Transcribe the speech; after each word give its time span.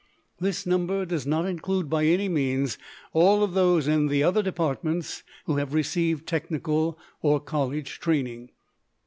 This 0.39 0.65
number 0.65 1.05
does 1.05 1.27
not 1.27 1.45
include 1.45 1.87
by 1.87 2.05
any 2.05 2.27
means 2.27 2.79
all 3.13 3.43
of 3.43 3.53
those 3.53 3.87
in 3.87 4.07
the 4.07 4.23
other 4.23 4.41
departments 4.41 5.21
who 5.45 5.57
have 5.57 5.75
received 5.75 6.25
technical 6.25 6.97
or 7.21 7.39
college 7.39 7.99
training. 7.99 8.49